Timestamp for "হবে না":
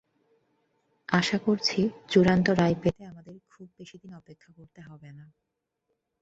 4.81-5.25